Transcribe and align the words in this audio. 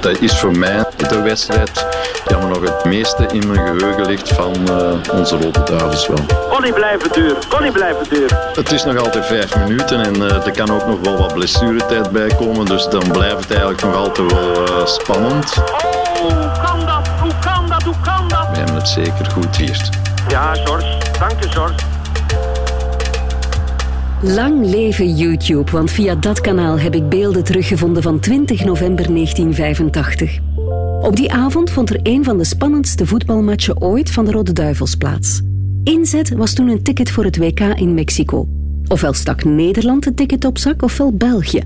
Dat 0.00 0.20
is 0.20 0.38
voor 0.38 0.58
mij 0.58 0.84
de 1.08 1.20
wedstrijd 1.22 1.86
die 2.26 2.36
me 2.36 2.46
nog 2.46 2.60
het 2.60 2.84
meeste 2.84 3.26
in 3.32 3.46
mijn 3.46 3.66
geheugen 3.66 4.06
ligt 4.06 4.28
van 4.28 4.54
uh, 4.68 5.18
onze 5.18 5.36
Rode 5.36 5.62
Duivels 5.62 6.06
wel. 6.06 6.26
Kon 6.50 6.62
niet 6.62 6.74
blijven 6.74 7.12
duren, 7.12 7.36
kon 7.48 7.62
niet 7.62 7.72
blijven 7.72 8.08
duren. 8.08 8.38
Het 8.54 8.72
is 8.72 8.84
nog 8.84 8.96
altijd 8.98 9.26
vijf 9.26 9.56
minuten 9.56 10.00
en 10.00 10.16
uh, 10.16 10.46
er 10.46 10.52
kan 10.52 10.70
ook 10.70 10.86
nog 10.86 11.00
wel 11.00 11.16
wat 11.16 11.34
blessuretijd 11.34 12.10
bij 12.10 12.28
komen. 12.36 12.64
Dus 12.64 12.88
dan 12.88 13.10
blijft 13.12 13.38
het 13.38 13.50
eigenlijk 13.50 13.82
nog 13.82 13.94
altijd 13.94 14.32
wel 14.32 14.68
uh, 14.68 14.86
spannend. 14.86 15.54
Oh, 15.58 16.20
hoe 16.20 16.50
kan 16.66 16.86
dat? 16.86 17.08
Hoe 17.20 17.32
kan 17.40 17.68
dat? 17.68 17.82
Hoe 17.82 17.94
kan 18.04 18.28
dat? 18.28 18.48
We 18.50 18.56
hebben 18.56 18.74
het 18.74 18.88
zeker 18.88 19.30
goed 19.32 19.56
vierd. 19.56 19.88
Ja, 20.28 20.54
George. 20.54 20.98
Dank 21.18 21.42
je, 21.42 21.50
George. 21.50 21.74
Lang 24.26 24.66
leven 24.66 25.16
YouTube, 25.16 25.70
want 25.70 25.90
via 25.90 26.14
dat 26.14 26.40
kanaal 26.40 26.78
heb 26.78 26.94
ik 26.94 27.08
beelden 27.08 27.44
teruggevonden 27.44 28.02
van 28.02 28.20
20 28.20 28.64
november 28.64 29.06
1985. 29.14 30.38
Op 31.00 31.16
die 31.16 31.32
avond 31.32 31.70
vond 31.70 31.90
er 31.90 32.00
een 32.02 32.24
van 32.24 32.38
de 32.38 32.44
spannendste 32.44 33.06
voetbalmatchen 33.06 33.80
ooit 33.80 34.10
van 34.10 34.24
de 34.24 34.30
Rode 34.30 34.52
Duivels 34.52 34.94
plaats. 34.94 35.40
Inzet 35.84 36.30
was 36.30 36.52
toen 36.54 36.68
een 36.68 36.82
ticket 36.82 37.10
voor 37.10 37.24
het 37.24 37.36
WK 37.36 37.60
in 37.60 37.94
Mexico. 37.94 38.48
Ofwel 38.88 39.12
stak 39.12 39.44
Nederland 39.44 40.04
het 40.04 40.16
ticket 40.16 40.44
op 40.44 40.58
zak, 40.58 40.82
ofwel 40.82 41.12
België. 41.12 41.62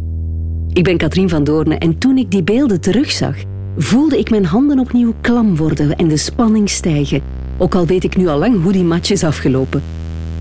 Ik 0.73 0.85
ben 0.85 0.97
Katrien 0.97 1.29
van 1.29 1.45
Doorne 1.45 1.79
en 1.79 1.99
toen 1.99 2.19
ik 2.19 2.31
die 2.31 2.43
beelden 2.43 2.81
terugzag, 2.81 3.37
voelde 3.77 4.19
ik 4.19 4.31
mijn 4.31 4.45
handen 4.45 4.79
opnieuw 4.79 5.15
klam 5.21 5.57
worden 5.57 5.97
en 5.97 6.09
de 6.09 6.17
spanning 6.17 6.71
stijgen. 6.71 7.23
Ook 7.59 7.75
al 7.75 7.87
weet 7.87 8.05
ik 8.05 8.17
nu 8.17 8.27
al 8.27 8.39
lang 8.39 8.63
hoe 8.63 8.73
die 8.73 8.85
match 8.85 9.11
is 9.11 9.25
afgelopen. 9.25 9.83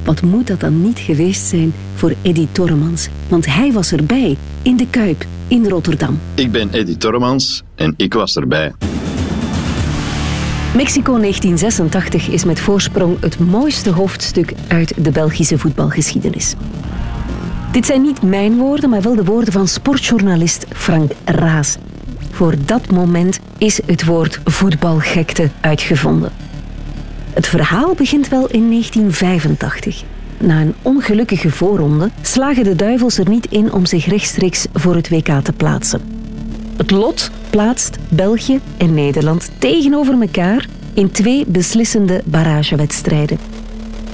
Wat 0.09 0.21
moet 0.21 0.47
dat 0.47 0.59
dan 0.59 0.81
niet 0.81 0.99
geweest 0.99 1.45
zijn 1.45 1.73
voor 1.95 2.13
Eddy 2.21 2.47
Torremans? 2.51 3.07
Want 3.27 3.45
hij 3.45 3.71
was 3.71 3.91
erbij, 3.91 4.37
in 4.61 4.77
de 4.77 4.87
Kuip, 4.87 5.25
in 5.47 5.67
Rotterdam. 5.67 6.19
Ik 6.35 6.51
ben 6.51 6.69
Eddy 6.71 6.97
Torremans 6.97 7.63
en 7.75 7.93
ik 7.97 8.13
was 8.13 8.35
erbij. 8.35 8.73
Mexico 10.75 11.19
1986 11.19 12.27
is 12.27 12.43
met 12.43 12.59
voorsprong 12.59 13.19
het 13.19 13.39
mooiste 13.39 13.89
hoofdstuk 13.89 14.53
uit 14.67 15.03
de 15.03 15.11
Belgische 15.11 15.57
voetbalgeschiedenis. 15.57 16.55
Dit 17.71 17.85
zijn 17.85 18.01
niet 18.01 18.21
mijn 18.21 18.57
woorden, 18.57 18.89
maar 18.89 19.01
wel 19.01 19.15
de 19.15 19.23
woorden 19.23 19.53
van 19.53 19.67
sportjournalist 19.67 20.65
Frank 20.69 21.11
Raas. 21.25 21.77
Voor 22.31 22.53
dat 22.65 22.91
moment 22.91 23.39
is 23.57 23.81
het 23.85 24.05
woord 24.05 24.39
voetbalgekte 24.43 25.49
uitgevonden. 25.61 26.48
Het 27.33 27.47
verhaal 27.47 27.93
begint 27.93 28.27
wel 28.27 28.47
in 28.47 28.69
1985. 28.69 30.03
Na 30.37 30.61
een 30.61 30.75
ongelukkige 30.81 31.49
voorronde 31.49 32.09
slagen 32.21 32.63
de 32.63 32.75
duivels 32.75 33.17
er 33.17 33.29
niet 33.29 33.45
in 33.45 33.71
om 33.73 33.85
zich 33.85 34.05
rechtstreeks 34.05 34.65
voor 34.73 34.95
het 34.95 35.09
WK 35.09 35.43
te 35.43 35.53
plaatsen. 35.53 36.01
Het 36.77 36.91
lot 36.91 37.31
plaatst 37.49 37.97
België 38.09 38.59
en 38.77 38.93
Nederland 38.93 39.51
tegenover 39.57 40.21
elkaar 40.21 40.67
in 40.93 41.11
twee 41.11 41.45
beslissende 41.47 42.21
barragewedstrijden. 42.25 43.37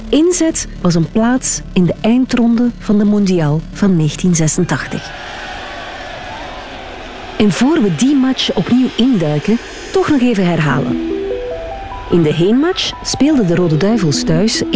Inzet 0.08 0.68
was 0.80 0.94
een 0.94 1.10
plaats 1.10 1.60
in 1.72 1.84
de 1.84 1.94
eindronde 2.00 2.70
van 2.78 2.98
de 2.98 3.04
Mondiaal 3.04 3.60
van 3.72 3.96
1986. 3.96 5.10
En 7.38 7.52
voor 7.52 7.82
we 7.82 7.94
die 7.94 8.16
match 8.16 8.54
opnieuw 8.54 8.88
induiken, 8.96 9.58
toch 9.92 10.10
nog 10.10 10.20
even 10.20 10.46
herhalen. 10.46 11.15
In 12.10 12.22
de 12.22 12.32
heenmatch 12.32 12.92
speelden 13.02 13.46
de 13.46 13.54
Rode 13.54 13.76
Duivels 13.76 14.24
thuis 14.24 14.62
1-0 14.64 14.68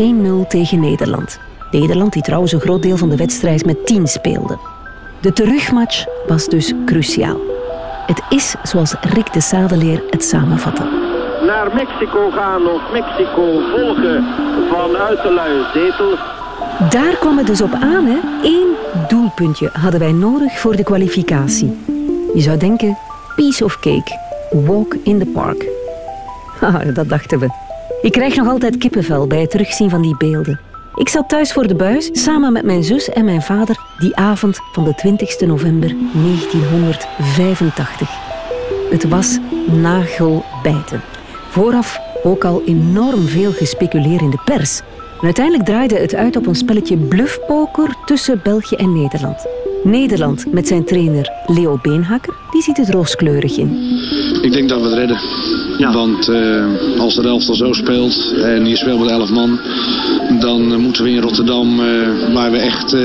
tegen 0.48 0.80
Nederland. 0.80 1.40
Nederland 1.70 2.12
die 2.12 2.22
trouwens 2.22 2.52
een 2.52 2.60
groot 2.60 2.82
deel 2.82 2.96
van 2.96 3.08
de 3.08 3.16
wedstrijd 3.16 3.66
met 3.66 3.86
10 3.86 4.06
speelde. 4.06 4.58
De 5.20 5.32
terugmatch 5.32 6.04
was 6.26 6.46
dus 6.46 6.72
cruciaal. 6.86 7.40
Het 8.06 8.22
is 8.28 8.54
zoals 8.62 8.94
Rick 9.00 9.32
de 9.32 9.40
Sadeleer 9.40 10.02
het 10.10 10.24
samenvatte. 10.24 10.82
Naar 11.46 11.74
Mexico 11.74 12.30
gaan 12.30 12.66
of 12.66 12.80
Mexico 12.92 13.60
volgen 13.76 14.24
vanuit 14.70 15.22
de 15.22 15.32
luie 15.32 15.64
zetel. 15.72 16.18
Daar 16.90 17.16
kwam 17.16 17.38
het 17.38 17.46
dus 17.46 17.60
op 17.60 17.72
aan, 17.72 18.04
hè? 18.04 18.18
Eén 18.42 18.74
doelpuntje 19.08 19.70
hadden 19.72 20.00
wij 20.00 20.12
nodig 20.12 20.58
voor 20.58 20.76
de 20.76 20.84
kwalificatie. 20.84 21.78
Je 22.34 22.40
zou 22.40 22.56
denken, 22.56 22.98
piece 23.36 23.64
of 23.64 23.78
cake, 23.80 24.18
walk 24.50 24.94
in 25.02 25.18
the 25.18 25.26
park. 25.26 25.79
Haha, 26.60 26.84
dat 26.84 27.08
dachten 27.08 27.38
we. 27.38 27.48
Ik 28.02 28.12
krijg 28.12 28.36
nog 28.36 28.48
altijd 28.48 28.76
kippenvel 28.76 29.26
bij 29.26 29.40
het 29.40 29.50
terugzien 29.50 29.90
van 29.90 30.02
die 30.02 30.16
beelden. 30.16 30.60
Ik 30.94 31.08
zat 31.08 31.28
thuis 31.28 31.52
voor 31.52 31.66
de 31.66 31.74
buis 31.74 32.10
samen 32.12 32.52
met 32.52 32.64
mijn 32.64 32.84
zus 32.84 33.08
en 33.08 33.24
mijn 33.24 33.42
vader 33.42 33.76
die 33.98 34.16
avond 34.16 34.58
van 34.72 34.84
de 34.84 34.94
20 34.94 35.40
november 35.40 35.94
1985. 36.12 38.10
Het 38.90 39.08
was 39.08 39.38
nagelbijten. 39.66 41.00
Vooraf 41.50 42.00
ook 42.22 42.44
al 42.44 42.62
enorm 42.66 43.26
veel 43.26 43.52
gespeculeerd 43.52 44.20
in 44.20 44.30
de 44.30 44.40
pers. 44.44 44.80
Uiteindelijk 45.20 45.66
draaide 45.66 45.98
het 45.98 46.14
uit 46.14 46.36
op 46.36 46.46
een 46.46 46.54
spelletje 46.54 46.96
bluffpoker 46.96 47.94
tussen 48.04 48.40
België 48.42 48.76
en 48.76 48.92
Nederland. 48.92 49.46
Nederland 49.82 50.52
met 50.52 50.68
zijn 50.68 50.84
trainer 50.84 51.32
Leo 51.46 51.78
Beenhakker, 51.82 52.34
die 52.50 52.62
ziet 52.62 52.76
het 52.76 52.90
rooskleurig 52.90 53.56
in. 53.56 53.68
Ik 54.40 54.52
denk 54.52 54.68
dat 54.68 54.80
we 54.80 54.86
het 54.86 54.94
redden. 54.94 55.18
Ja. 55.78 55.92
Want 55.92 56.28
uh, 56.28 56.64
als 56.98 57.14
de 57.14 57.22
elftal 57.22 57.54
zo 57.54 57.72
speelt 57.72 58.34
en 58.42 58.66
je 58.66 58.76
speelt 58.76 59.00
met 59.00 59.10
11 59.10 59.30
man, 59.30 59.60
dan 60.40 60.72
uh, 60.72 60.76
moeten 60.76 61.04
we 61.04 61.10
in 61.10 61.20
Rotterdam, 61.20 61.80
uh, 61.80 62.34
waar 62.34 62.50
we 62.50 62.58
echt 62.58 62.96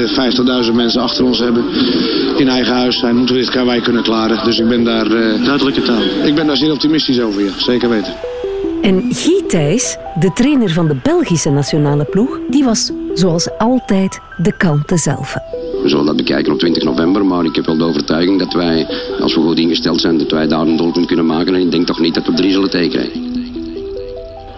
50.000 0.65 0.73
mensen 0.73 1.01
achter 1.01 1.23
ons 1.23 1.39
hebben, 1.39 1.63
in 2.37 2.47
eigen 2.47 2.73
huis 2.73 2.99
zijn, 2.99 3.15
moeten 3.17 3.35
we 3.35 3.41
dit 3.41 3.49
karwei 3.49 3.81
kunnen 3.81 4.03
klaren. 4.03 4.45
Dus 4.45 4.59
ik 4.59 4.67
ben 4.67 4.83
daar... 4.83 5.09
Duidelijke 5.43 5.81
taal. 5.81 6.01
Ik 6.23 6.35
ben 6.35 6.47
daar 6.47 6.57
zeer 6.57 6.71
optimistisch 6.71 7.21
over, 7.21 7.43
ja. 7.43 7.51
Zeker 7.57 7.89
weten. 7.89 8.13
En 8.81 9.03
Guy 9.09 9.43
Thijs, 9.47 9.97
de 10.19 10.33
trainer 10.33 10.69
van 10.69 10.87
de 10.87 10.95
Belgische 11.03 11.49
nationale 11.49 12.03
ploeg, 12.03 12.39
die 12.49 12.63
was 12.63 12.91
zoals 13.13 13.57
altijd 13.57 14.19
de 14.37 14.57
kalmte 14.57 14.97
zelf. 14.97 15.35
We 15.85 15.91
zullen 15.91 16.05
dat 16.05 16.15
bekijken 16.15 16.53
op 16.53 16.59
20 16.59 16.83
november, 16.83 17.25
maar 17.25 17.45
ik 17.45 17.55
heb 17.55 17.65
wel 17.65 17.77
de 17.77 17.83
overtuiging 17.83 18.39
dat 18.39 18.53
wij, 18.53 18.87
als 19.19 19.35
we 19.35 19.41
goed 19.41 19.57
ingesteld 19.57 20.01
zijn, 20.01 20.17
dat 20.17 20.31
wij 20.31 20.47
daar 20.47 20.61
een 20.61 20.77
doelpunt 20.77 21.05
kunnen 21.05 21.25
maken. 21.25 21.55
En 21.55 21.61
ik 21.61 21.71
denk 21.71 21.85
toch 21.85 21.99
niet 21.99 22.13
dat 22.13 22.25
we 22.25 22.33
drie 22.33 22.51
zullen 22.51 22.69
tekenen. 22.69 23.09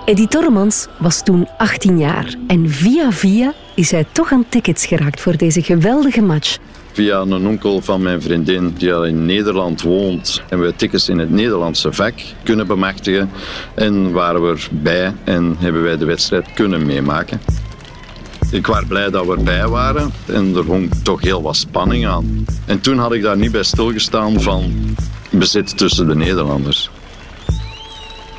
Eddy 0.05 0.27
Torremans 0.27 0.87
was 0.97 1.23
toen 1.23 1.47
18 1.57 1.97
jaar 1.97 2.35
en 2.47 2.69
via 2.69 3.11
via 3.11 3.53
is 3.75 3.91
hij 3.91 4.05
toch 4.11 4.31
aan 4.31 4.45
tickets 4.49 4.85
geraakt 4.85 5.19
voor 5.19 5.37
deze 5.37 5.61
geweldige 5.61 6.21
match. 6.21 6.57
Via 6.91 7.19
een 7.19 7.47
onkel 7.47 7.81
van 7.81 8.01
mijn 8.01 8.21
vriendin 8.21 8.73
die 8.77 8.93
al 8.93 9.05
in 9.05 9.25
Nederland 9.25 9.81
woont 9.81 10.41
en 10.49 10.61
we 10.61 10.75
tickets 10.75 11.09
in 11.09 11.17
het 11.17 11.31
Nederlandse 11.31 11.93
vak 11.93 12.13
kunnen 12.43 12.67
bemachtigen. 12.67 13.29
En 13.73 14.11
waren 14.11 14.41
we 14.41 14.57
erbij 14.71 15.13
en 15.23 15.55
hebben 15.59 15.83
wij 15.83 15.97
de 15.97 16.05
wedstrijd 16.05 16.53
kunnen 16.53 16.85
meemaken. 16.85 17.39
Ik 18.51 18.67
was 18.67 18.83
blij 18.87 19.09
dat 19.09 19.25
we 19.25 19.35
erbij 19.35 19.67
waren 19.67 20.11
en 20.25 20.55
er 20.55 20.63
hong 20.63 20.89
toch 21.03 21.21
heel 21.21 21.41
wat 21.41 21.55
spanning 21.55 22.07
aan. 22.07 22.45
En 22.65 22.81
toen 22.81 22.97
had 22.97 23.13
ik 23.13 23.21
daar 23.21 23.37
niet 23.37 23.51
bij 23.51 23.63
stilgestaan 23.63 24.41
van 24.41 24.73
bezit 25.29 25.77
tussen 25.77 26.07
de 26.07 26.15
Nederlanders. 26.15 26.89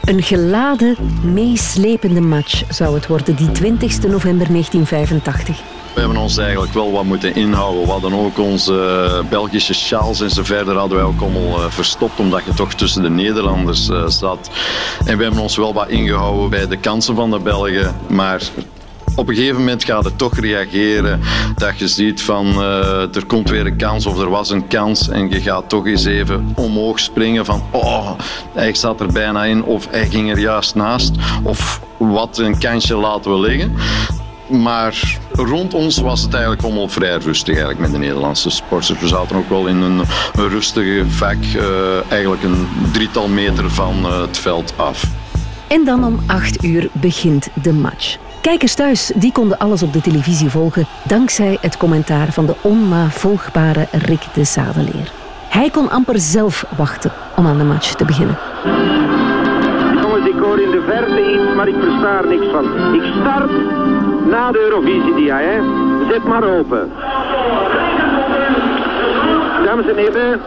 Een 0.05 0.23
geladen, 0.23 0.97
meeslepende 1.33 2.21
match 2.21 2.63
zou 2.69 2.95
het 2.95 3.07
worden, 3.07 3.37
die 3.37 3.53
20 3.53 3.93
november 4.03 4.47
1985. 4.49 5.61
We 5.95 6.01
hebben 6.01 6.23
ons 6.23 6.37
eigenlijk 6.37 6.73
wel 6.73 6.93
wat 6.93 7.05
moeten 7.05 7.35
inhouden. 7.35 7.83
We 7.83 7.91
hadden 7.91 8.13
ook 8.13 8.39
onze 8.39 9.25
Belgische 9.31 9.75
sjaals 9.75 10.21
en 10.21 10.31
zo 10.31 10.43
verder 10.45 10.77
hadden 10.77 10.99
wij 10.99 11.07
ook 11.07 11.21
allemaal 11.21 11.71
verstopt, 11.71 12.21
omdat 12.21 12.45
je 12.45 12.55
toch 12.55 12.75
tussen 12.75 13.03
de 13.03 13.11
Nederlanders 13.11 13.89
zat. 14.07 14.51
En 15.05 15.17
we 15.17 15.23
hebben 15.23 15.43
ons 15.43 15.57
wel 15.57 15.75
wat 15.75 15.89
ingehouden 15.89 16.51
bij 16.51 16.67
de 16.67 16.77
kansen 16.77 17.15
van 17.15 17.31
de 17.31 17.39
Belgen, 17.39 17.95
maar 18.09 18.43
op 19.19 19.29
een 19.29 19.35
gegeven 19.35 19.59
moment 19.59 19.85
gaat 19.85 20.05
het 20.05 20.19
toch 20.19 20.39
reageren. 20.39 21.21
Dat 21.57 21.79
je 21.79 21.89
ziet 21.89 22.23
van 22.23 22.47
uh, 22.47 23.15
er 23.17 23.27
komt 23.27 23.51
weer 23.51 23.67
een 23.67 23.77
kans 23.77 24.07
of 24.07 24.19
er 24.19 24.31
was 24.31 24.51
een 24.51 24.67
kans. 24.67 25.09
En 25.09 25.31
je 25.31 25.41
gaat 25.41 25.69
toch 25.69 25.87
eens 25.87 26.05
even 26.05 26.53
omhoog 26.55 26.99
springen 26.99 27.45
van 27.45 27.63
oh, 27.71 28.11
hij 28.55 28.75
zat 28.75 29.01
er 29.01 29.13
bijna 29.13 29.45
in. 29.45 29.65
Of 29.65 29.89
hij 29.91 30.07
ging 30.07 30.31
er 30.31 30.39
juist 30.39 30.75
naast. 30.75 31.13
Of 31.43 31.81
wat 31.97 32.39
een 32.39 32.59
kansje 32.59 32.97
laten 32.97 33.31
we 33.31 33.41
liggen. 33.41 33.77
Maar 34.49 35.19
rond 35.33 35.75
ons 35.75 35.99
was 35.99 36.23
het 36.23 36.33
eigenlijk 36.33 36.63
allemaal 36.63 36.89
vrij 36.89 37.17
rustig 37.17 37.55
eigenlijk 37.55 37.79
met 37.79 37.93
de 37.93 37.99
Nederlandse 37.99 38.51
sporters. 38.51 39.01
We 39.01 39.09
zaten 39.09 39.37
ook 39.37 39.49
wel 39.49 39.67
in 39.67 39.81
een, 39.81 40.03
rustige 40.35 41.05
vak, 41.09 41.37
uh, 41.57 41.63
eigenlijk 42.09 42.43
een 42.43 42.69
drietal 42.93 43.29
meter 43.29 43.71
van 43.71 44.07
uh, 44.07 44.21
het 44.21 44.39
veld 44.39 44.73
af. 44.77 45.05
En 45.69 45.85
dan 45.85 46.05
om 46.05 46.21
acht 46.27 46.65
uur 46.65 46.89
begint 46.93 47.49
de 47.63 47.73
match. 47.73 48.19
Kijkers 48.49 48.75
thuis 48.75 49.13
die 49.15 49.33
konden 49.33 49.59
alles 49.59 49.83
op 49.83 49.93
de 49.93 50.01
televisie 50.01 50.51
volgen 50.51 50.87
dankzij 51.03 51.59
het 51.61 51.77
commentaar 51.77 52.33
van 52.33 52.47
de 52.47 52.55
onnavolgbare 52.63 53.87
Rick 53.91 54.23
de 54.35 54.45
Zadeleer. 54.45 55.13
Hij 55.49 55.71
kon 55.71 55.91
amper 55.91 56.19
zelf 56.19 56.65
wachten 56.77 57.11
om 57.37 57.47
aan 57.47 57.59
de 57.59 57.65
match 57.65 57.95
te 57.95 58.05
beginnen. 58.05 58.37
Jongens, 60.03 60.29
ik 60.29 60.39
hoor 60.39 60.61
in 60.61 60.71
de 60.71 60.83
verte 60.87 61.33
iets, 61.33 61.55
maar 61.55 61.69
ik 61.69 61.75
versta 61.75 62.19
er 62.19 62.27
niks 62.27 62.47
van. 62.53 62.95
Ik 62.95 63.03
start 63.21 63.51
na 64.31 64.53
de 64.53 64.59
Eurovisie, 64.59 65.15
dia, 65.15 65.39
hè. 65.39 65.61
Zet 66.11 66.25
maar 66.25 66.43
open. 66.43 66.93
Dames 69.65 69.87
en 69.87 69.97
heren, 69.97 70.41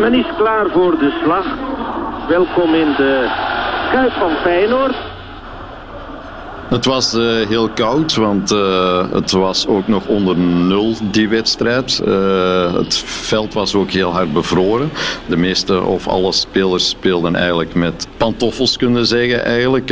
Men 0.00 0.14
is 0.14 0.26
klaar 0.36 0.66
voor 0.70 0.98
de 0.98 1.18
slag. 1.22 1.46
Welkom 2.28 2.74
in 2.74 2.94
de 2.96 3.28
Kuip 3.92 4.12
van 4.12 4.30
Feyenoord. 4.42 5.03
Het 6.74 6.84
was 6.84 7.14
uh, 7.14 7.46
heel 7.46 7.68
koud, 7.68 8.14
want 8.14 8.52
uh, 8.52 9.04
het 9.12 9.30
was 9.30 9.66
ook 9.66 9.88
nog 9.88 10.06
onder 10.06 10.36
nul 10.36 10.94
die 11.02 11.28
wedstrijd. 11.28 12.02
Uh, 12.06 12.74
het 12.74 12.98
veld 13.06 13.54
was 13.54 13.74
ook 13.74 13.90
heel 13.90 14.12
hard 14.12 14.32
bevroren. 14.32 14.90
De 15.26 15.36
meeste 15.36 15.80
of 15.80 16.08
alle 16.08 16.32
spelers 16.32 16.88
speelden 16.88 17.36
eigenlijk 17.36 17.74
met 17.74 18.08
pantoffels, 18.16 18.76
kunnen 18.76 19.06
zeggen, 19.06 19.44
eigenlijk, 19.44 19.90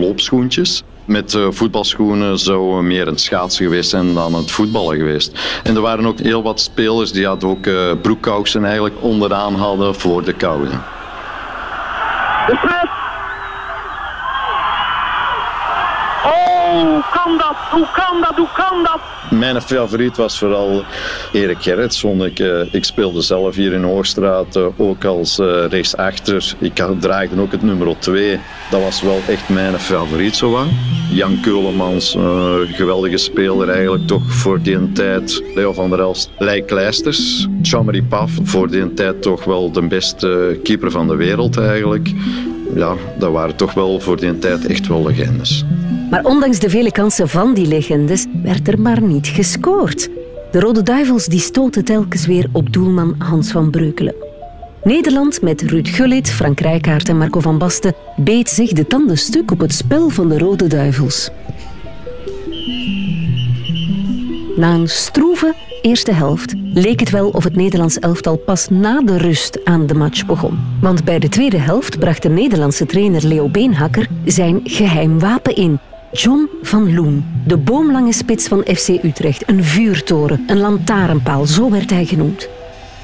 loopschoentjes. 0.00 0.82
Met 1.04 1.38
voetbalschoenen 1.50 2.38
zou 2.38 2.82
meer 2.82 3.08
een 3.08 3.18
schaatsen 3.18 3.64
geweest 3.64 3.90
zijn 3.90 4.14
dan 4.14 4.34
het 4.34 4.50
voetballen 4.50 4.96
geweest. 4.96 5.60
En 5.62 5.74
er 5.74 5.82
waren 5.82 6.06
ook 6.06 6.18
heel 6.18 6.42
wat 6.42 6.60
spelers 6.60 7.12
die 7.12 7.26
hadden 7.26 7.48
ook 7.48 7.68
broekkousen 8.02 8.64
eigenlijk 8.64 8.94
onderaan 9.00 9.54
hadden 9.54 9.94
voor 9.94 10.24
de 10.24 10.32
koude. 10.32 10.70
De 12.46 13.03
hoe 16.80 17.04
kan 17.12 17.38
dat? 17.38 17.56
Hoe 17.70 17.88
kan 17.92 18.20
dat? 18.20 18.36
Hoe 18.36 18.48
kan 18.54 18.82
dat? 18.82 19.00
Mijn 19.30 19.60
favoriet 19.60 20.16
was 20.16 20.38
vooral 20.38 20.84
Erik 21.32 21.62
Gerritsson. 21.62 22.24
Ik, 22.24 22.38
uh, 22.38 22.74
ik 22.74 22.84
speelde 22.84 23.20
zelf 23.20 23.54
hier 23.54 23.72
in 23.72 23.82
Hoogstraat 23.82 24.56
uh, 24.56 24.66
ook 24.76 25.04
als 25.04 25.38
uh, 25.38 25.66
rechtsachter. 25.68 26.54
Ik 26.58 26.84
draaide 26.98 27.40
ook 27.40 27.52
het 27.52 27.62
nummer 27.62 27.98
2. 27.98 28.40
Dat 28.70 28.82
was 28.82 29.02
wel 29.02 29.20
echt 29.28 29.48
mijn 29.48 29.78
favoriet 29.78 30.36
zo 30.36 30.50
lang. 30.50 30.70
Jan 31.10 31.40
Keulemans, 31.40 32.16
geweldige 32.72 33.16
speler 33.16 33.68
eigenlijk 33.68 34.06
toch 34.06 34.32
voor 34.32 34.62
die 34.62 34.92
tijd. 34.92 35.42
Leo 35.54 35.72
van 35.72 35.90
der 35.90 36.00
Elst, 36.00 36.30
Leij 36.38 36.62
Kleisters. 36.62 37.46
Jean-Marie 37.62 38.02
Paf, 38.02 38.30
voor 38.42 38.70
die 38.70 38.94
tijd 38.94 39.22
toch 39.22 39.44
wel 39.44 39.72
de 39.72 39.82
beste 39.82 40.60
keeper 40.62 40.90
van 40.90 41.08
de 41.08 41.16
wereld 41.16 41.58
eigenlijk. 41.58 42.12
Ja, 42.74 42.94
dat 43.18 43.32
waren 43.32 43.56
toch 43.56 43.74
wel 43.74 44.00
voor 44.00 44.16
die 44.16 44.38
tijd 44.38 44.66
echt 44.66 44.86
wel 44.86 45.06
legendes. 45.06 45.64
Maar 46.14 46.24
ondanks 46.24 46.58
de 46.58 46.70
vele 46.70 46.92
kansen 46.92 47.28
van 47.28 47.54
die 47.54 47.66
legendes 47.66 48.26
werd 48.42 48.68
er 48.68 48.80
maar 48.80 49.02
niet 49.02 49.26
gescoord. 49.26 50.08
De 50.50 50.60
Rode 50.60 50.82
Duivels 50.82 51.26
die 51.26 51.40
stoten 51.40 51.84
telkens 51.84 52.26
weer 52.26 52.48
op 52.52 52.72
doelman 52.72 53.14
Hans 53.18 53.50
van 53.50 53.70
Breukelen. 53.70 54.14
Nederland 54.82 55.42
met 55.42 55.62
Ruud 55.62 55.88
Gullit, 55.88 56.30
Frank 56.30 56.60
Rijkaard 56.60 57.08
en 57.08 57.18
Marco 57.18 57.40
van 57.40 57.58
Basten 57.58 57.94
beet 58.16 58.48
zich 58.48 58.72
de 58.72 58.86
tanden 58.86 59.18
stuk 59.18 59.50
op 59.50 59.58
het 59.58 59.72
spel 59.72 60.08
van 60.08 60.28
de 60.28 60.38
Rode 60.38 60.66
Duivels. 60.66 61.30
Na 64.56 64.74
een 64.74 64.88
stroeve 64.88 65.54
eerste 65.82 66.12
helft 66.12 66.54
leek 66.74 67.00
het 67.00 67.10
wel 67.10 67.28
of 67.28 67.44
het 67.44 67.56
Nederlands 67.56 67.98
elftal 67.98 68.36
pas 68.36 68.68
na 68.68 69.00
de 69.00 69.18
rust 69.18 69.64
aan 69.64 69.86
de 69.86 69.94
match 69.94 70.26
begon. 70.26 70.58
Want 70.80 71.04
bij 71.04 71.18
de 71.18 71.28
tweede 71.28 71.58
helft 71.58 71.98
bracht 71.98 72.22
de 72.22 72.28
Nederlandse 72.28 72.86
trainer 72.86 73.26
Leo 73.26 73.48
Beenhakker 73.48 74.08
zijn 74.24 74.60
geheim 74.64 75.18
wapen 75.18 75.54
in. 75.54 75.78
John 76.16 76.48
van 76.62 76.94
Loen, 76.94 77.24
de 77.46 77.56
boomlange 77.56 78.12
spits 78.12 78.48
van 78.48 78.64
FC 78.74 78.88
Utrecht, 78.88 79.48
een 79.48 79.64
vuurtoren, 79.64 80.44
een 80.46 80.58
lantaarnpaal, 80.58 81.46
zo 81.46 81.70
werd 81.70 81.90
hij 81.90 82.04
genoemd. 82.04 82.48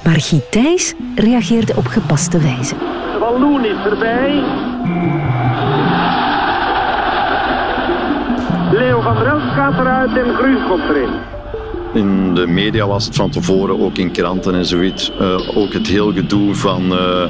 Maar 0.04 0.28
Thijs 0.50 0.94
reageerde 1.14 1.72
op 1.76 1.86
gepaste 1.86 2.38
wijze. 2.38 2.74
Van 3.18 3.40
Loen 3.40 3.64
is 3.64 3.84
erbij. 3.84 4.42
Leo 8.72 9.00
van 9.00 9.14
der 9.14 9.26
Elst 9.26 9.46
gaat 9.46 9.78
eruit 9.78 10.16
en 10.16 10.34
Gruus 10.34 10.66
komt 10.68 10.88
erin. 10.88 11.10
In 11.92 12.34
de 12.34 12.46
media 12.46 12.86
was 12.86 13.04
het 13.04 13.16
van 13.16 13.30
tevoren, 13.30 13.80
ook 13.80 13.96
in 13.96 14.10
kranten 14.10 14.54
en 14.54 14.66
zoiets, 14.66 15.12
uh, 15.20 15.56
ook 15.56 15.72
het 15.72 15.86
heel 15.86 16.12
gedoe 16.12 16.54
van... 16.54 16.92
Uh, 16.92 17.24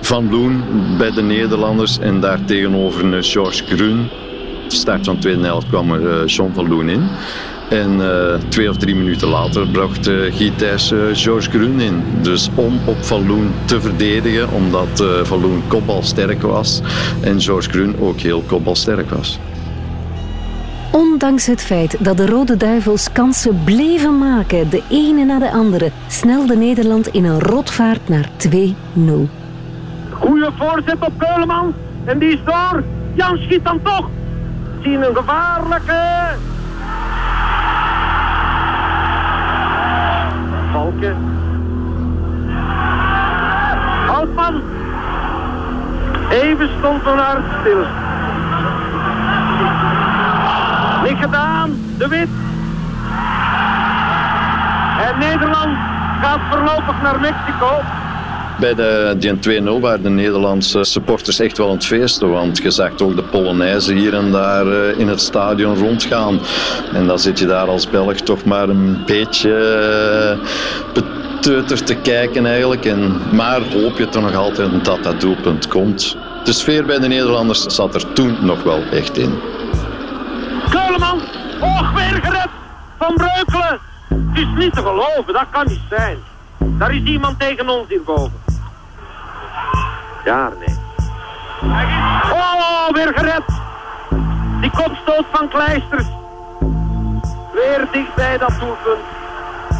van 0.00 0.30
Loen 0.30 0.62
bij 0.98 1.10
de 1.10 1.22
Nederlanders 1.22 1.98
en 1.98 2.20
daartegenover 2.20 3.04
een 3.04 3.22
George 3.22 3.64
Groen 3.64 4.08
start 4.72 5.04
van 5.04 5.14
de 5.14 5.20
tweede 5.20 5.42
helft 5.42 5.68
kwam 5.68 5.92
er 5.92 6.00
uh, 6.00 6.26
John 6.26 6.52
van 6.54 6.68
Loen 6.68 6.88
in. 6.88 7.08
En 7.70 8.00
uh, 8.00 8.34
twee 8.48 8.68
of 8.68 8.76
drie 8.76 8.94
minuten 8.94 9.28
later 9.28 9.68
bracht 9.68 10.08
uh, 10.08 10.34
Guy 10.34 10.52
Thijs 10.56 10.92
uh, 10.92 11.00
George 11.12 11.50
Groen 11.50 11.80
in. 11.80 12.02
Dus 12.22 12.50
om 12.54 12.80
op 12.84 13.04
Van 13.04 13.26
Loen 13.26 13.52
te 13.64 13.80
verdedigen, 13.80 14.50
omdat 14.52 15.00
uh, 15.00 15.24
Van 15.24 15.40
Loen 15.40 15.62
kopbalsterk 15.66 16.42
was 16.42 16.80
en 17.20 17.40
George 17.40 17.70
Groen 17.70 17.96
ook 18.00 18.20
heel 18.20 18.42
kopbalsterk 18.46 19.10
was. 19.10 19.38
Ondanks 20.92 21.46
het 21.46 21.62
feit 21.62 21.96
dat 22.04 22.16
de 22.16 22.26
Rode 22.26 22.56
Duivels 22.56 23.12
kansen 23.12 23.60
bleven 23.64 24.18
maken, 24.18 24.70
de 24.70 24.82
ene 24.88 25.24
na 25.24 25.38
de 25.38 25.50
andere, 25.50 25.90
snelde 26.08 26.56
Nederland 26.56 27.06
in 27.06 27.24
een 27.24 27.40
rotvaart 27.40 28.08
naar 28.08 28.28
2-0. 28.48 28.50
Goeie 30.10 30.48
voorzet 30.58 30.96
op 31.00 31.12
Keuleman 31.16 31.74
en 32.04 32.18
die 32.18 32.28
is 32.28 32.40
door. 32.44 32.84
Jan 33.14 33.36
schiet 33.36 33.64
dan 33.64 33.80
toch 33.82 34.08
zien 34.82 35.02
een 35.02 35.16
gevaarlijke. 35.16 36.02
Valken. 40.72 41.16
Houtman. 44.06 44.62
Even 46.30 46.68
stond 46.78 47.06
een 47.06 47.18
hart 47.18 47.44
stil. 47.60 47.84
Niet 51.08 51.18
gedaan. 51.18 51.70
De 51.98 52.08
Wit. 52.08 52.28
En 55.06 55.18
Nederland 55.18 55.76
gaat 56.22 56.40
voorlopig 56.50 57.02
naar 57.02 57.20
Mexico. 57.20 57.80
Bij 58.60 58.74
de, 58.74 59.16
die 59.18 59.62
2-0 59.62 59.80
waren 59.80 60.02
de 60.02 60.08
Nederlandse 60.08 60.84
supporters 60.84 61.38
echt 61.38 61.58
wel 61.58 61.68
aan 61.68 61.74
het 61.74 61.86
feesten. 61.86 62.30
Want 62.30 62.58
je 62.58 62.70
zag 62.70 62.90
ook 63.00 63.16
de 63.16 63.22
Polonaise 63.22 63.92
hier 63.94 64.14
en 64.14 64.30
daar 64.30 64.66
eh, 64.66 64.98
in 64.98 65.08
het 65.08 65.20
stadion 65.20 65.76
rondgaan. 65.76 66.40
En 66.92 67.06
dan 67.06 67.18
zit 67.18 67.38
je 67.38 67.46
daar 67.46 67.66
als 67.66 67.90
Belg 67.90 68.16
toch 68.16 68.44
maar 68.44 68.68
een 68.68 69.02
beetje 69.06 69.50
uh, 70.38 70.46
beteuterd 70.94 71.86
te 71.86 71.94
kijken 71.94 72.46
eigenlijk. 72.46 72.84
En, 72.84 73.20
maar 73.32 73.60
hoop 73.60 73.98
je 73.98 74.08
toch 74.08 74.22
nog 74.22 74.34
altijd 74.34 74.84
dat 74.84 75.02
dat 75.02 75.20
doelpunt 75.20 75.68
komt. 75.68 76.16
De 76.44 76.52
sfeer 76.52 76.86
bij 76.86 76.98
de 76.98 77.08
Nederlanders 77.08 77.66
zat 77.66 77.94
er 77.94 78.12
toen 78.12 78.36
nog 78.40 78.62
wel 78.62 78.82
echt 78.92 79.18
in. 79.18 79.38
Keuleman, 80.70 81.20
hoog 81.60 81.92
weer 81.92 82.20
gered 82.22 82.48
van 82.98 83.14
Breukelen. 83.14 83.78
Het 84.08 84.38
is 84.38 84.48
niet 84.56 84.72
te 84.72 84.80
geloven, 84.80 85.32
dat 85.32 85.46
kan 85.50 85.66
niet 85.66 85.80
zijn. 85.90 86.18
Daar 86.58 86.94
is 86.94 87.02
iemand 87.02 87.38
tegen 87.38 87.68
ons 87.68 87.88
hierboven. 87.88 88.49
Daar, 90.24 90.52
nee. 90.58 90.78
Oh, 92.32 92.88
weer 92.92 93.12
gered. 93.14 93.42
Die 94.60 94.70
kopstoot 94.70 95.24
van 95.32 95.48
Kleisters. 95.48 96.06
Weer 97.52 97.88
dicht 97.92 98.14
bij 98.14 98.38
dat 98.38 98.52
doelpunt. 98.58 99.04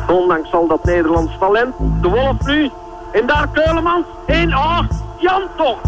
Ondanks 0.08 0.52
al 0.52 0.66
dat 0.66 0.84
Nederlands 0.84 1.38
talent. 1.38 1.74
De 1.78 2.08
Wolf 2.08 2.46
nu. 2.46 2.70
En 3.12 3.26
daar 3.26 3.48
Keulemans. 3.48 4.06
1 4.26 4.54
oh, 4.54 4.80
Jan 5.18 5.42
toch. 5.56 5.80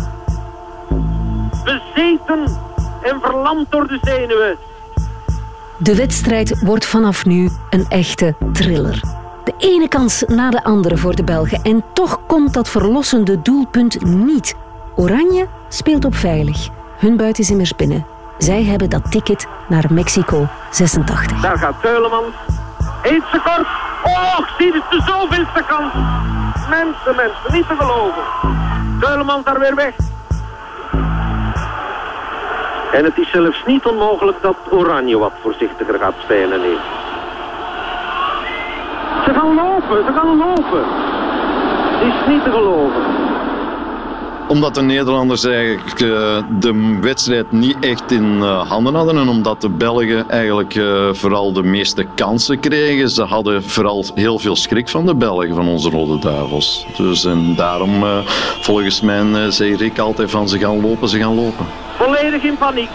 Bezeten 1.65 2.61
en 3.03 3.21
verlamd 3.21 3.71
door 3.71 3.87
de 3.87 3.99
zenuwen. 4.03 4.57
De 5.77 5.97
wedstrijd 5.97 6.63
wordt 6.63 6.87
vanaf 6.87 7.25
nu 7.25 7.51
een 7.71 7.87
echte 7.89 8.35
thriller. 8.53 9.22
De 9.45 9.55
ene 9.59 9.89
kans 9.89 10.23
na 10.27 10.51
de 10.51 10.65
andere 10.65 10.97
voor 10.97 11.15
de 11.15 11.25
Belgen. 11.25 11.63
En 11.63 11.85
toch 11.93 12.19
komt 12.27 12.55
dat 12.55 12.69
verlossende 12.69 13.43
doelpunt 13.43 14.05
niet. 14.05 14.55
Oranje 14.97 15.47
speelt 15.69 16.05
op 16.05 16.15
veilig. 16.15 16.69
Hun 16.99 17.17
buit 17.17 17.39
is 17.39 17.51
immers 17.51 17.77
binnen. 17.77 18.07
Zij 18.39 18.65
hebben 18.65 18.91
dat 18.91 19.11
ticket 19.11 19.47
naar 19.69 19.85
Mexico 19.91 20.47
86. 20.71 21.41
Daar 21.41 21.59
gaat 21.59 21.75
Keuleman. 21.81 22.25
Eet 23.03 23.23
ze 23.33 23.41
kort. 23.45 23.67
Och, 24.03 24.55
zie 24.59 24.73
het 24.73 24.83
de 24.91 25.03
zoveelste 25.07 25.65
kans. 25.67 25.93
Mensen, 26.69 27.17
mensen, 27.17 27.53
niet 27.53 27.69
te 27.69 27.75
geloven. 27.79 28.23
Keuleman 29.01 29.41
daar 29.45 29.59
weer 29.59 29.75
weg. 29.75 29.95
En 32.93 33.05
het 33.05 33.19
is 33.19 33.31
zelfs 33.31 33.63
niet 33.67 33.87
onmogelijk 33.87 34.43
dat 34.43 34.57
Oranje 34.71 35.19
wat 35.19 35.33
voorzichtiger 35.43 35.99
gaat 35.99 36.15
spelen 36.23 36.61
nu. 36.61 36.77
Ze 39.33 39.39
gaan 39.39 39.55
lopen, 39.55 40.05
ze 40.05 40.13
gaan 40.13 40.37
lopen. 40.37 40.85
Het 40.85 42.13
is 42.13 42.35
niet 42.35 42.45
te 42.45 42.51
geloven. 42.51 43.03
Omdat 44.49 44.75
de 44.75 44.83
Nederlanders 44.83 45.45
eigenlijk 45.45 46.01
uh, 46.01 46.37
de 46.59 46.99
wedstrijd 47.01 47.53
niet 47.53 47.77
echt 47.81 48.11
in 48.11 48.37
uh, 48.37 48.71
handen 48.71 48.95
hadden 48.95 49.19
en 49.19 49.29
omdat 49.29 49.61
de 49.61 49.69
Belgen 49.69 50.31
eigenlijk 50.31 50.75
uh, 50.75 51.09
vooral 51.13 51.53
de 51.53 51.63
meeste 51.63 52.07
kansen 52.15 52.61
kregen. 52.61 53.09
Ze 53.09 53.23
hadden 53.23 53.65
vooral 53.65 54.05
heel 54.15 54.39
veel 54.39 54.57
schrik 54.57 54.89
van 54.89 55.07
de 55.07 55.15
Belgen, 55.15 55.55
van 55.55 55.69
onze 55.69 55.91
Rode 55.91 56.19
Duivels. 56.19 56.87
Dus 56.97 57.25
en 57.25 57.55
daarom, 57.57 58.05
volgens 58.61 59.01
mij, 59.01 59.51
zei 59.51 59.77
Rick 59.77 59.99
altijd 59.99 60.31
van 60.31 60.49
ze 60.49 60.59
gaan 60.59 60.81
lopen, 60.81 61.09
ze 61.09 61.19
gaan 61.19 61.35
lopen. 61.35 61.67
Volledig 61.97 62.43
in 62.43 62.57
paniek. 62.57 62.91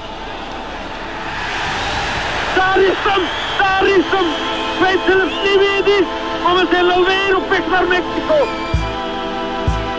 Daar 2.55 2.79
is 2.79 2.97
hem, 3.03 3.21
daar 3.57 3.87
is 3.87 4.05
hem. 4.05 4.55
Weet 4.81 4.99
zelfs 5.07 5.35
niet 5.43 5.59
wie 5.59 5.69
het 5.77 5.87
is, 5.87 6.07
we 6.43 6.67
zijn 6.71 6.91
alweer 6.91 7.35
op 7.35 7.49
weg 7.49 7.67
naar 7.69 7.87
Mexico. 7.87 8.37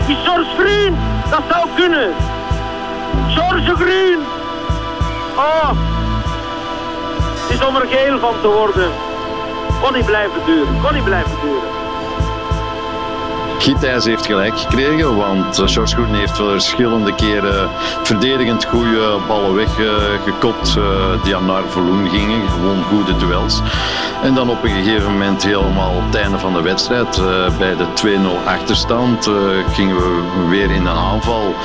Is 0.07 0.17
George 0.23 0.55
Groen? 0.57 0.97
Dat 1.29 1.41
zou 1.49 1.67
kunnen. 1.75 2.13
George 3.27 3.75
Groen. 3.75 4.23
Oh. 5.35 5.71
Het 7.49 7.59
is 7.59 7.65
om 7.65 7.75
er 7.75 7.87
geel 7.87 8.19
van 8.19 8.33
te 8.41 8.47
worden. 8.47 8.91
Kon 9.81 9.93
niet 9.93 10.05
blijven 10.05 10.45
duren. 10.45 10.81
Kon 10.81 10.93
niet 10.93 11.03
blijven 11.03 11.37
duren. 11.41 11.78
Gietijs 13.59 14.05
heeft 14.05 14.25
gelijk 14.25 14.59
gekregen, 14.59 15.15
want 15.15 15.59
eh, 15.59 15.67
George 15.67 15.95
Groen 15.95 16.13
heeft 16.13 16.35
verschillende 16.35 17.15
keren 17.15 17.69
verdedigend 18.03 18.65
goede 18.65 19.17
ballen 19.27 19.55
weggekopt 19.55 20.75
uh, 20.77 21.23
die 21.23 21.35
aan 21.35 21.45
naar 21.45 21.63
Verloen 21.69 22.09
gingen. 22.09 22.49
Gewoon 22.49 22.83
goede 22.83 23.17
duels. 23.17 23.61
En 24.23 24.33
dan 24.33 24.49
op 24.49 24.63
een 24.63 24.83
gegeven 24.83 25.11
moment 25.11 25.43
helemaal 25.43 26.01
het 26.01 26.15
einde 26.15 26.39
van 26.39 26.53
de 26.53 26.61
wedstrijd, 26.61 27.17
uh, 27.17 27.57
bij 27.57 27.75
de 27.75 27.85
2-0 28.43 28.47
achterstand, 28.47 29.29
gingen 29.71 29.95
we 29.95 30.47
weer 30.49 30.71
in 30.71 30.85
een 30.85 30.97
aanval. 30.97 31.55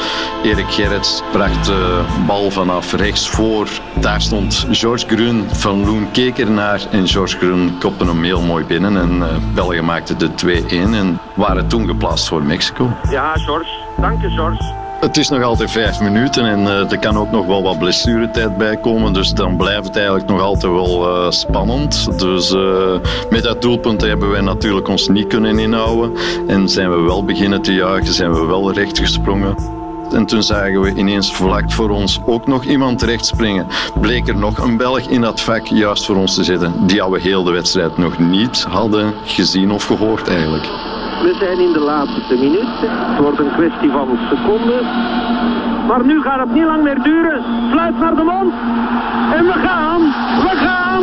Erik 0.42 0.70
Gerrits 0.70 1.22
bracht 1.32 1.66
de 1.66 2.00
bal 2.26 2.50
vanaf 2.50 2.92
rechts 2.92 3.28
voor. 3.28 3.68
Daar 4.00 4.20
stond 4.20 4.66
George 4.70 5.06
Groen, 5.06 5.46
Van 5.52 5.84
Loen 5.84 6.10
keek 6.12 6.38
ernaar 6.38 6.80
en 6.90 7.08
George 7.08 7.36
Groen 7.36 7.78
kopte 7.78 8.04
hem 8.04 8.22
heel 8.22 8.40
mooi 8.40 8.64
binnen. 8.64 8.96
En 8.96 9.22
België 9.54 9.80
maakte 9.80 10.16
de 10.16 10.30
2-1 10.46 10.68
en 10.70 11.20
waren 11.34 11.66
toen 11.66 11.83
geplaatst 11.86 12.28
voor 12.28 12.42
Mexico. 12.42 12.90
Ja, 13.10 13.32
George. 13.32 13.70
Dank 13.96 14.20
je, 14.20 14.30
George. 14.30 14.82
Het 15.00 15.16
is 15.16 15.28
nog 15.28 15.42
altijd 15.42 15.70
vijf 15.70 16.00
minuten 16.00 16.44
en 16.44 16.60
uh, 16.60 16.90
er 16.92 16.98
kan 16.98 17.18
ook 17.18 17.30
nog 17.30 17.46
wel 17.46 17.62
wat 17.62 17.78
blessuretijd 17.78 18.56
bij 18.56 18.76
komen. 18.76 19.12
Dus 19.12 19.32
dan 19.32 19.56
blijft 19.56 19.86
het 19.86 19.96
eigenlijk 19.96 20.28
nog 20.28 20.40
altijd 20.40 20.72
wel 20.72 21.08
uh, 21.08 21.30
spannend. 21.30 22.18
Dus 22.18 22.52
uh, 22.52 22.94
met 23.30 23.42
dat 23.42 23.62
doelpunt 23.62 24.00
hebben 24.00 24.30
wij 24.30 24.40
natuurlijk 24.40 24.88
ons 24.88 25.08
niet 25.08 25.26
kunnen 25.26 25.58
inhouden. 25.58 26.12
En 26.46 26.68
zijn 26.68 26.90
we 26.90 27.00
wel 27.00 27.24
beginnen 27.24 27.62
te 27.62 27.74
juichen, 27.74 28.14
zijn 28.14 28.32
we 28.32 28.46
wel 28.46 28.72
recht 28.72 28.98
gesprongen. 28.98 29.56
En 30.12 30.26
toen 30.26 30.42
zagen 30.42 30.80
we 30.80 30.94
ineens 30.94 31.34
vlak 31.34 31.72
voor 31.72 31.90
ons 31.90 32.20
ook 32.26 32.46
nog 32.46 32.64
iemand 32.64 32.98
terecht 32.98 33.26
springen. 33.26 33.66
Bleek 34.00 34.28
er 34.28 34.36
nog 34.36 34.58
een 34.58 34.76
Belg 34.76 35.00
in 35.00 35.20
dat 35.20 35.40
vak 35.40 35.66
juist 35.66 36.04
voor 36.04 36.16
ons 36.16 36.34
te 36.34 36.44
zitten. 36.44 36.86
Die 36.86 37.02
we 37.02 37.20
heel 37.20 37.42
de 37.42 37.52
wedstrijd 37.52 37.96
nog 37.96 38.18
niet 38.18 38.66
hadden 38.68 39.14
gezien 39.24 39.70
of 39.70 39.84
gehoord 39.84 40.28
eigenlijk. 40.28 40.68
We 41.22 41.36
zijn 41.38 41.58
in 41.58 41.72
de 41.72 41.80
laatste 41.80 42.34
minuut. 42.34 42.74
Het 42.80 43.20
wordt 43.20 43.38
een 43.38 43.52
kwestie 43.52 43.90
van 43.90 44.18
seconden. 44.30 44.84
Maar 45.86 46.04
nu 46.04 46.22
gaat 46.22 46.38
het 46.38 46.54
niet 46.54 46.64
lang 46.64 46.82
meer 46.82 47.02
duren. 47.02 47.44
Fluit 47.70 47.98
naar 47.98 48.14
de 48.14 48.22
mond. 48.22 48.52
En 49.34 49.44
we 49.44 49.52
gaan. 49.52 50.00
We 50.42 50.56
gaan. 50.56 51.02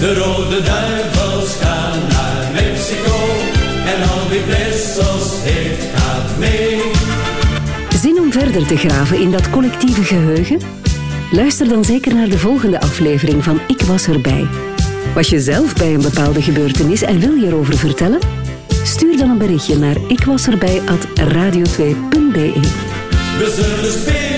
De 0.00 0.14
rode 0.14 0.62
duivels 0.62 1.58
gaan 1.62 1.98
naar 2.08 2.52
Mexico. 2.52 3.16
En 3.86 4.02
al 4.08 4.28
die 4.28 4.42
heeft 5.44 5.84
gaat 5.94 6.38
mee. 6.38 6.93
Verder 8.38 8.66
te 8.66 8.76
graven 8.76 9.20
in 9.20 9.30
dat 9.30 9.50
collectieve 9.50 10.04
geheugen? 10.04 10.60
Luister 11.30 11.68
dan 11.68 11.84
zeker 11.84 12.14
naar 12.14 12.28
de 12.28 12.38
volgende 12.38 12.80
aflevering 12.80 13.44
van 13.44 13.60
Ik 13.66 13.80
was 13.80 14.06
erbij. 14.06 14.46
Was 15.14 15.28
je 15.28 15.40
zelf 15.40 15.74
bij 15.74 15.94
een 15.94 16.02
bepaalde 16.02 16.42
gebeurtenis 16.42 17.02
en 17.02 17.20
wil 17.20 17.34
je 17.34 17.46
erover 17.46 17.76
vertellen? 17.76 18.18
Stuur 18.84 19.16
dan 19.16 19.30
een 19.30 19.38
berichtje 19.38 19.78
naar 19.78 19.96
ikwasarbij.radio2.be. 20.08 22.52
We 23.38 23.52
zullen 23.56 23.92
spelen. 23.92 24.33